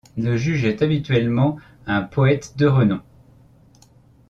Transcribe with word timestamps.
Le 0.17 0.35
juge 0.35 0.65
est 0.65 0.81
habituellement 0.81 1.57
un 1.85 2.01
poète 2.01 2.57
de 2.57 2.65
renom. 2.65 3.01